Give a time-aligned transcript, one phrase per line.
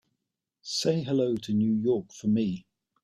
[0.63, 2.65] Say hello to New York for me.